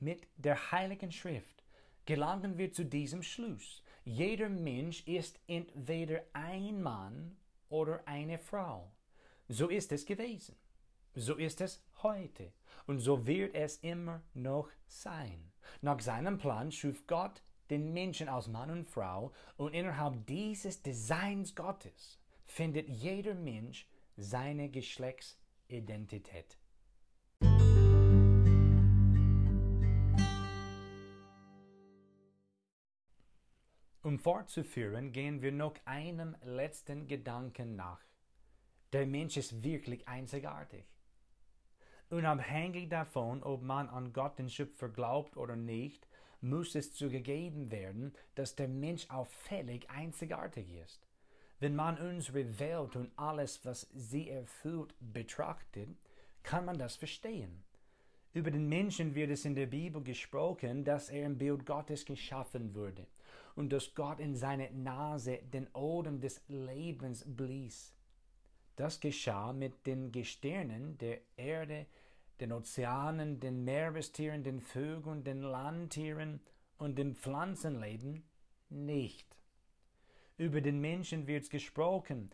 mit 0.00 0.26
der 0.36 0.72
Heiligen 0.72 1.12
Schrift 1.12 1.62
gelangen 2.04 2.58
wir 2.58 2.72
zu 2.72 2.84
diesem 2.84 3.22
Schluss. 3.22 3.82
Jeder 4.04 4.48
Mensch 4.48 5.06
ist 5.06 5.40
entweder 5.46 6.22
ein 6.32 6.82
Mann 6.82 7.36
oder 7.68 8.06
eine 8.06 8.38
Frau. 8.38 8.92
So 9.48 9.68
ist 9.68 9.92
es 9.92 10.04
gewesen. 10.04 10.56
So 11.14 11.36
ist 11.36 11.60
es 11.60 11.82
heute. 12.02 12.52
Und 12.86 13.00
so 13.00 13.26
wird 13.26 13.54
es 13.54 13.78
immer 13.78 14.22
noch 14.34 14.68
sein. 14.86 15.52
Nach 15.80 16.00
seinem 16.00 16.38
Plan 16.38 16.70
schuf 16.70 17.06
Gott 17.06 17.42
den 17.70 17.92
Menschen 17.92 18.28
aus 18.28 18.48
Mann 18.48 18.70
und 18.70 18.88
Frau 18.88 19.32
und 19.56 19.74
innerhalb 19.74 20.26
dieses 20.26 20.82
Designs 20.82 21.54
Gottes 21.54 22.18
findet 22.44 22.88
jeder 22.88 23.34
Mensch 23.34 23.88
seine 24.16 24.68
Geschlechtsidentität. 24.68 26.58
Um 34.02 34.20
fortzuführen, 34.20 35.10
gehen 35.10 35.42
wir 35.42 35.50
noch 35.50 35.74
einem 35.84 36.36
letzten 36.44 37.08
Gedanken 37.08 37.74
nach. 37.74 38.00
Der 38.92 39.04
Mensch 39.04 39.36
ist 39.36 39.64
wirklich 39.64 40.06
einzigartig. 40.06 40.86
Unabhängig 42.08 42.88
davon, 42.88 43.42
ob 43.42 43.62
man 43.62 43.88
an 43.88 44.12
Gott 44.12 44.38
den 44.38 44.48
Schöpfer 44.48 44.88
glaubt 44.88 45.36
oder 45.36 45.56
nicht, 45.56 46.06
muss 46.40 46.74
es 46.74 46.92
zugegeben 46.92 47.70
werden, 47.70 48.14
dass 48.34 48.56
der 48.56 48.68
Mensch 48.68 49.08
auffällig 49.10 49.88
einzigartig 49.90 50.70
ist. 50.74 51.06
Wenn 51.58 51.74
man 51.74 51.98
unsere 51.98 52.58
Welt 52.58 52.96
und 52.96 53.10
alles, 53.16 53.64
was 53.64 53.88
sie 53.94 54.28
erfüllt, 54.28 54.94
betrachtet, 55.00 55.88
kann 56.42 56.64
man 56.64 56.78
das 56.78 56.96
verstehen. 56.96 57.64
Über 58.34 58.50
den 58.50 58.68
Menschen 58.68 59.14
wird 59.14 59.30
es 59.30 59.46
in 59.46 59.54
der 59.54 59.66
Bibel 59.66 60.02
gesprochen, 60.02 60.84
dass 60.84 61.08
er 61.08 61.24
im 61.24 61.38
Bild 61.38 61.64
Gottes 61.64 62.04
geschaffen 62.04 62.74
wurde 62.74 63.06
und 63.54 63.72
dass 63.72 63.94
Gott 63.94 64.20
in 64.20 64.36
seine 64.36 64.70
Nase 64.72 65.38
den 65.52 65.68
Odem 65.74 66.20
des 66.20 66.42
Lebens 66.48 67.24
blies. 67.26 67.94
Das 68.76 69.00
geschah 69.00 69.54
mit 69.54 69.86
den 69.86 70.12
Gestirnen 70.12 70.98
der 70.98 71.20
Erde, 71.36 71.86
den 72.40 72.52
Ozeanen, 72.52 73.40
den 73.40 73.64
Meerestieren, 73.64 74.42
den 74.44 74.60
Vögeln, 74.60 75.24
den 75.24 75.42
Landtieren 75.42 76.40
und 76.78 76.98
dem 76.98 77.14
Pflanzenleben 77.14 78.22
nicht. 78.68 79.36
Über 80.36 80.60
den 80.60 80.80
Menschen 80.80 81.26
wird 81.26 81.48
gesprochen. 81.48 82.30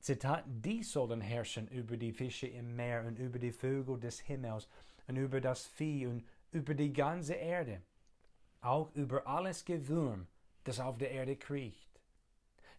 Zitat, 0.00 0.44
die 0.46 0.82
sollen 0.82 1.22
herrschen 1.22 1.68
über 1.68 1.96
die 1.96 2.12
Fische 2.12 2.46
im 2.46 2.76
Meer 2.76 3.04
und 3.06 3.18
über 3.18 3.38
die 3.38 3.52
Vögel 3.52 3.98
des 3.98 4.20
Himmels 4.20 4.68
und 5.06 5.16
über 5.16 5.40
das 5.40 5.66
Vieh 5.66 6.06
und 6.06 6.24
über 6.52 6.74
die 6.74 6.92
ganze 6.92 7.34
Erde, 7.34 7.82
auch 8.60 8.94
über 8.94 9.26
alles 9.26 9.64
Gewürm, 9.64 10.26
das 10.64 10.80
auf 10.80 10.98
der 10.98 11.10
Erde 11.10 11.36
kriecht. 11.36 11.88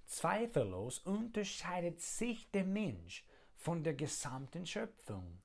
Zweifellos 0.05 0.99
unterscheidet 0.99 1.99
sich 1.99 2.49
der 2.51 2.63
Mensch 2.63 3.25
von 3.55 3.83
der 3.83 3.95
gesamten 3.95 4.65
Schöpfung. 4.65 5.39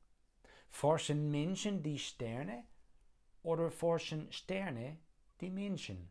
Forschen 0.70 1.30
Menschen 1.30 1.82
die 1.82 1.98
Sterne 1.98 2.64
oder 3.42 3.70
forschen 3.70 4.32
Sterne 4.32 4.98
die 5.40 5.50
Menschen? 5.50 6.10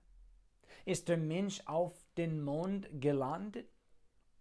Ist 0.85 1.07
der 1.07 1.17
Mensch 1.17 1.61
auf 1.65 2.05
den 2.17 2.43
Mond 2.43 2.87
gelandet 3.01 3.69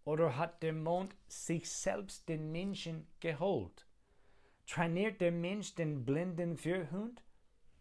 oder 0.04 0.36
hat 0.36 0.62
der 0.62 0.72
Mond 0.72 1.14
sich 1.28 1.70
selbst 1.70 2.28
den 2.28 2.52
Menschen 2.52 3.06
geholt? 3.20 3.86
Trainiert 4.66 5.20
der 5.20 5.32
Mensch 5.32 5.74
den 5.74 6.04
blinden 6.04 6.56
Führhund 6.56 7.22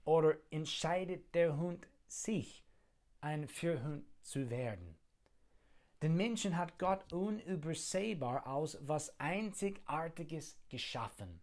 oder 0.06 0.38
entscheidet 0.50 1.36
der 1.36 1.58
Hund 1.58 1.86
sich, 2.08 2.64
ein 3.20 3.48
Führhund 3.48 4.06
zu 4.22 4.50
werden? 4.50 4.98
Den 6.02 6.16
Menschen 6.16 6.56
hat 6.56 6.78
Gott 6.78 7.12
unübersehbar 7.12 8.48
aus 8.48 8.78
was 8.82 9.20
Einzigartiges 9.20 10.58
geschaffen. 10.70 11.42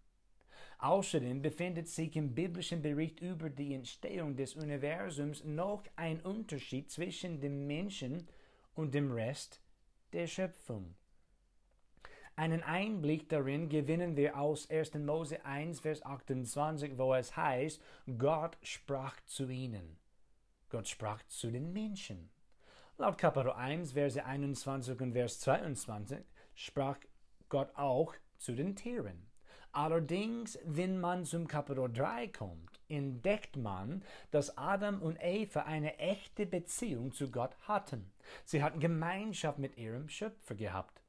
Außerdem 0.79 1.43
befindet 1.43 1.89
sich 1.89 2.17
im 2.17 2.35
biblischen 2.35 2.83
Bericht 2.83 3.21
über 3.21 3.49
die 3.51 3.75
Entstehung 3.75 4.37
des 4.37 4.55
Universums 4.55 5.45
noch 5.45 5.85
ein 5.97 6.21
Unterschied 6.21 6.91
zwischen 6.91 7.41
dem 7.41 7.67
Menschen 7.67 8.29
und 8.75 8.95
dem 8.95 9.13
Rest 9.13 9.61
der 10.13 10.27
Schöpfung. 10.27 10.95
Einen 12.37 12.65
Einblick 12.65 13.29
darin 13.29 13.69
gewinnen 13.69 14.17
wir 14.17 14.37
aus 14.37 14.69
1. 14.69 14.95
Mose 14.95 15.45
1, 15.45 15.81
Vers 15.81 16.05
28, 16.05 16.99
wo 16.99 17.15
es 17.15 17.37
heißt, 17.37 17.81
Gott 18.19 18.59
sprach 18.63 19.21
zu 19.25 19.49
ihnen. 19.49 19.99
Gott 20.69 20.89
sprach 20.89 21.23
zu 21.29 21.53
den 21.53 21.73
Menschen. 21.73 22.31
Laut 22.99 23.19
Kapitel 23.19 23.53
1, 23.53 23.93
Verse 23.93 24.25
21 24.25 25.01
und 25.01 25.13
Vers 25.13 25.39
22 25.41 26.25
sprach 26.55 26.99
Gott 27.49 27.71
auch 27.77 28.15
zu 28.39 28.53
den 28.53 28.75
Tieren. 28.75 29.34
Allerdings, 29.75 30.57
wenn 30.65 31.01
man 31.01 31.25
zum 31.25 31.49
Kapitel 31.49 31.93
3 31.93 32.29
kommt, 32.29 32.81
entdeckt 32.89 33.57
man, 33.57 34.05
dass 34.31 34.57
Adam 34.57 35.03
und 35.03 35.19
Eva 35.21 35.63
eine 35.63 35.99
echte 35.99 36.47
Beziehung 36.47 37.11
zu 37.11 37.29
Gott 37.29 37.57
hatten. 37.67 38.13
Sie 38.45 38.63
hatten 38.63 38.79
Gemeinschaft 38.79 39.59
mit 39.59 39.77
ihrem 39.77 40.09
Schöpfer 40.09 40.55
gehabt. 40.55 41.03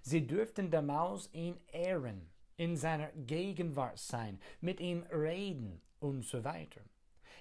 Sie 0.00 0.26
dürften 0.26 0.72
der 0.72 0.82
Maus 0.82 1.32
ihn 1.32 1.60
ehren, 1.70 2.28
in 2.56 2.76
seiner 2.76 3.12
Gegenwart 3.12 4.00
sein, 4.00 4.40
mit 4.60 4.80
ihm 4.80 5.04
reden 5.04 5.80
und 6.00 6.24
so 6.24 6.42
weiter. 6.42 6.80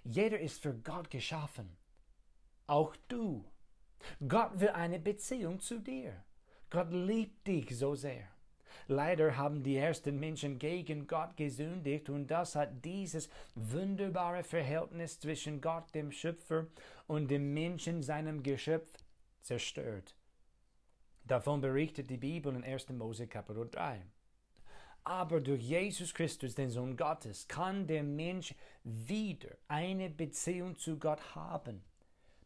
Jeder 0.03 0.39
ist 0.39 0.62
für 0.62 0.75
Gott 0.75 1.10
geschaffen. 1.10 1.75
Auch 2.68 2.95
du. 3.08 3.50
Gott 4.28 4.60
will 4.60 4.69
eine 4.69 5.00
Beziehung 5.00 5.60
zu 5.60 5.80
dir. 5.80 6.24
Gott 6.69 6.91
liebt 6.91 7.47
dich 7.47 7.76
so 7.76 7.95
sehr. 7.95 8.28
Leider 8.88 9.38
haben 9.38 9.63
die 9.63 9.77
ersten 9.77 10.19
Menschen 10.19 10.60
gegen 10.60 11.07
Gott 11.07 11.38
gesündigt 11.38 12.10
und 12.10 12.27
das 12.27 12.55
hat 12.55 12.84
dieses 12.84 13.29
wunderbare 13.55 14.43
Verhältnis 14.43 15.19
zwischen 15.19 15.62
Gott, 15.62 15.93
dem 15.93 16.12
Schöpfer, 16.12 16.67
und 17.07 17.29
dem 17.29 17.53
Menschen, 17.53 18.01
seinem 18.01 18.43
Geschöpf, 18.43 18.89
zerstört. 19.41 20.15
Davon 21.25 21.62
berichtet 21.62 22.10
die 22.10 22.17
Bibel 22.17 22.55
in 22.55 22.63
1. 22.63 22.89
Mose 22.89 23.27
Kapitel 23.27 23.69
3. 23.69 24.01
Aber 25.03 25.39
durch 25.39 25.62
Jesus 25.62 26.13
Christus, 26.13 26.55
den 26.55 26.69
Sohn 26.69 26.95
Gottes, 26.95 27.47
kann 27.47 27.88
der 27.88 28.03
Mensch 28.03 28.53
wieder 28.84 29.49
eine 29.67 30.10
Beziehung 30.10 30.75
zu 30.75 30.99
Gott 30.99 31.36
haben, 31.36 31.84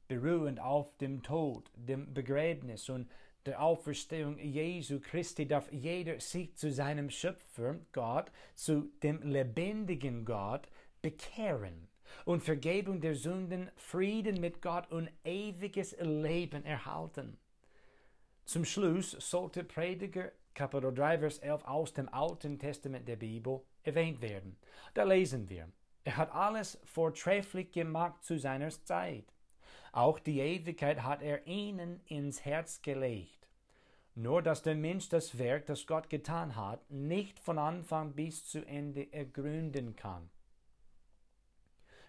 beruhend 0.07 0.59
auf 0.59 0.95
dem 0.97 1.21
Tod, 1.21 1.69
dem 1.75 2.13
Begräbnis 2.13 2.89
und 2.89 3.09
der 3.45 3.61
Auferstehung 3.61 4.37
Jesu 4.39 4.99
Christi 4.99 5.47
darf 5.47 5.71
jeder 5.71 6.19
sich 6.19 6.55
zu 6.55 6.71
seinem 6.71 7.09
Schöpfer, 7.09 7.75
Gott, 7.91 8.31
zu 8.55 8.89
dem 9.03 9.21
lebendigen 9.21 10.25
Gott 10.25 10.67
bekehren 11.01 11.87
und 12.25 12.43
Vergebung 12.43 13.01
der 13.01 13.15
Sünden, 13.15 13.69
Frieden 13.75 14.41
mit 14.41 14.61
Gott 14.61 14.91
und 14.91 15.09
ewiges 15.23 15.95
Leben 15.99 16.65
erhalten. 16.65 17.37
Zum 18.45 18.65
Schluss 18.65 19.11
sollte 19.11 19.63
Prediger 19.63 20.31
Kapitel 20.53 20.93
3, 20.93 21.19
Vers 21.19 21.39
11 21.39 21.65
aus 21.65 21.93
dem 21.93 22.07
Alten 22.09 22.57
Testament 22.57 23.07
der 23.07 23.17
Bibel 23.17 23.61
erwähnt 23.83 24.21
werden. 24.21 24.57
Da 24.93 25.03
lesen 25.03 25.49
wir, 25.49 25.69
er 26.05 26.17
hat 26.17 26.33
alles 26.33 26.79
vortrefflich 26.85 27.71
gemacht 27.71 28.23
zu 28.23 28.39
seiner 28.39 28.69
Zeit. 28.69 29.25
Auch 29.91 30.19
die 30.19 30.39
Ewigkeit 30.39 31.03
hat 31.03 31.21
er 31.21 31.45
ihnen 31.47 32.01
ins 32.05 32.45
Herz 32.45 32.81
gelegt. 32.81 33.34
Nur 34.15 34.41
dass 34.41 34.63
der 34.63 34.75
Mensch 34.75 35.09
das 35.09 35.37
Werk, 35.37 35.65
das 35.65 35.85
Gott 35.85 36.09
getan 36.09 36.55
hat, 36.55 36.89
nicht 36.89 37.37
von 37.37 37.57
Anfang 37.57 38.13
bis 38.13 38.45
zu 38.45 38.65
Ende 38.65 39.11
ergründen 39.11 39.95
kann. 39.97 40.29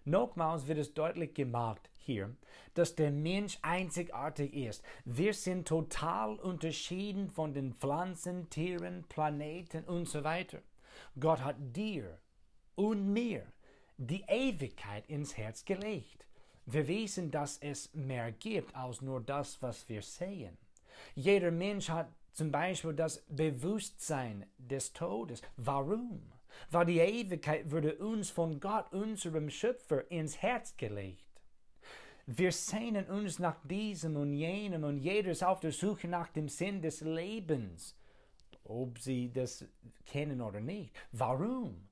Nochmals 0.05 0.69
wird 0.69 0.79
es 0.79 0.95
deutlich 0.95 1.35
gemacht 1.35 1.91
hier, 1.99 2.37
dass 2.75 2.95
der 2.95 3.11
Mensch 3.11 3.59
einzigartig 3.63 4.55
ist. 4.55 4.85
Wir 5.05 5.35
sind 5.35 5.67
total 5.67 6.37
unterschieden 6.37 7.29
von 7.29 7.53
den 7.53 7.75
Pflanzen, 7.75 8.49
Tieren, 8.49 9.05
Planeten 9.09 9.83
und 9.83 10.09
so 10.09 10.23
weiter. 10.23 10.63
Gott 11.19 11.41
hat 11.43 11.57
dir 11.59 12.21
und 12.77 13.13
mir 13.13 13.45
die 13.97 14.25
Ewigkeit 14.29 15.09
ins 15.09 15.37
Herz 15.37 15.65
gelegt. 15.65 16.25
Wir 16.67 16.87
wissen, 16.87 17.33
dass 17.33 17.59
es 17.59 17.93
mehr 17.93 18.31
gibt 18.31 18.77
als 18.77 19.03
nur 19.03 19.21
das, 19.21 19.61
was 19.61 19.89
wir 19.89 20.03
sehen. 20.03 20.57
Jeder 21.15 21.51
Mensch 21.51 21.89
hat 21.89 22.09
zum 22.33 22.51
Beispiel 22.51 22.93
das 22.93 23.25
Bewusstsein 23.29 24.47
des 24.59 24.93
Todes. 24.93 25.41
Warum? 25.57 26.33
Weil 26.71 26.87
die 26.87 26.99
Ewigkeit 26.99 27.71
wurde 27.71 27.97
uns 27.97 28.31
von 28.31 28.61
Gott, 28.61 28.93
unserem 28.93 29.51
Schöpfer, 29.51 30.11
ins 30.11 30.43
Herz 30.43 30.77
gelegt. 30.77 31.25
Wir 32.27 32.51
sehnen 32.51 33.07
uns 33.07 33.39
nach 33.39 33.57
diesem 33.65 34.17
und 34.17 34.33
jenem 34.33 34.85
und 34.85 34.99
jeder 34.99 35.31
ist 35.31 35.45
auf 35.45 35.61
der 35.61 35.73
Suche 35.73 36.09
nach 36.09 36.29
dem 36.29 36.49
Sinn 36.49 36.83
des 36.83 37.01
Lebens, 37.01 37.97
ob 38.65 38.99
sie 38.99 39.33
das 39.33 39.65
kennen 40.05 40.41
oder 40.41 40.61
nicht. 40.61 40.93
Warum? 41.13 41.89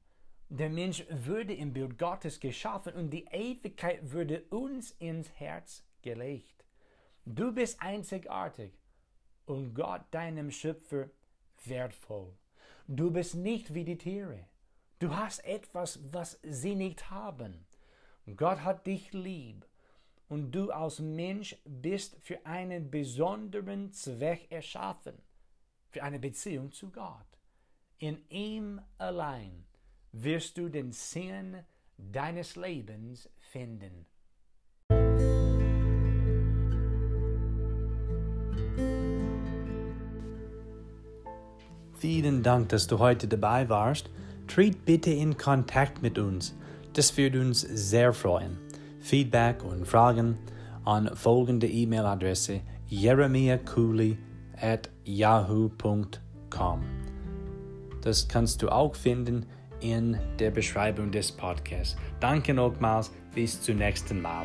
Der 0.48 0.70
Mensch 0.70 1.04
würde 1.08 1.54
im 1.54 1.72
Bild 1.72 1.98
Gottes 1.98 2.38
geschaffen 2.38 2.94
und 2.94 3.10
die 3.10 3.24
Ewigkeit 3.30 4.10
würde 4.12 4.42
uns 4.50 4.90
ins 4.92 5.30
Herz 5.38 5.84
gelegt. 6.02 6.64
Du 7.24 7.52
bist 7.52 7.80
einzigartig 7.80 8.72
und 9.46 9.74
Gott, 9.74 10.02
deinem 10.10 10.50
Schöpfer, 10.50 11.10
wertvoll. 11.64 12.32
Du 12.86 13.10
bist 13.10 13.34
nicht 13.34 13.74
wie 13.74 13.84
die 13.84 13.98
Tiere. 13.98 14.46
Du 14.98 15.14
hast 15.14 15.44
etwas, 15.44 16.00
was 16.12 16.38
sie 16.42 16.74
nicht 16.74 17.10
haben. 17.10 17.66
Gott 18.36 18.60
hat 18.62 18.86
dich 18.86 19.12
lieb 19.12 19.66
und 20.28 20.50
du 20.52 20.70
als 20.70 20.98
Mensch 20.98 21.56
bist 21.64 22.16
für 22.20 22.44
einen 22.46 22.90
besonderen 22.90 23.92
Zweck 23.92 24.50
erschaffen, 24.50 25.14
für 25.90 26.02
eine 26.02 26.18
Beziehung 26.18 26.72
zu 26.72 26.90
Gott. 26.90 27.26
In 27.98 28.28
ihm 28.28 28.80
allein 28.98 29.64
wirst 30.12 30.58
du 30.58 30.68
den 30.68 30.92
Sinn 30.92 31.64
deines 31.96 32.56
Lebens 32.56 33.28
finden. 33.38 34.06
Vielen 42.04 42.42
Dank, 42.42 42.68
dass 42.68 42.86
du 42.86 42.98
heute 42.98 43.26
dabei 43.26 43.70
warst. 43.70 44.10
Tritt 44.46 44.84
bitte 44.84 45.10
in 45.10 45.38
Kontakt 45.38 46.02
mit 46.02 46.18
uns. 46.18 46.54
Das 46.92 47.16
würde 47.16 47.40
uns 47.40 47.62
sehr 47.62 48.12
freuen. 48.12 48.58
Feedback 49.00 49.64
und 49.64 49.88
Fragen 49.88 50.36
an 50.84 51.08
folgende 51.16 51.66
E-Mail-Adresse 51.66 52.60
jeremiahcooley 52.88 54.18
at 54.60 54.90
yahoo.com. 55.06 56.82
Das 58.02 58.28
kannst 58.28 58.60
du 58.60 58.68
auch 58.68 58.94
finden 58.94 59.46
in 59.80 60.18
der 60.38 60.50
Beschreibung 60.50 61.10
des 61.10 61.32
Podcasts. 61.32 61.96
Danke 62.20 62.52
nochmals, 62.52 63.12
bis 63.34 63.62
zum 63.62 63.76
nächsten 63.78 64.20
Mal. 64.20 64.44